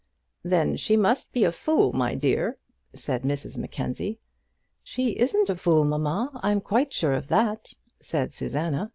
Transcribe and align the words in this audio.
"Then 0.41 0.77
she 0.77 0.97
must 0.97 1.31
be 1.31 1.43
a 1.43 1.51
fool, 1.51 1.93
my 1.93 2.15
dear," 2.15 2.57
said 2.95 3.21
Mrs 3.21 3.55
Mackenzie. 3.55 4.17
"She 4.81 5.11
isn't 5.11 5.47
a 5.51 5.55
fool, 5.55 5.85
mamma; 5.85 6.31
I'm 6.41 6.59
quite 6.59 6.91
sure 6.91 7.13
of 7.13 7.27
that," 7.27 7.67
said 8.01 8.33
Susanna. 8.33 8.89